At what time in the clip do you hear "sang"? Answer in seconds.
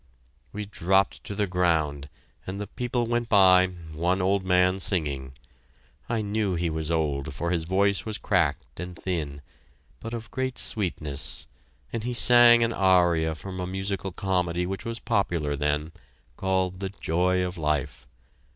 12.13-12.63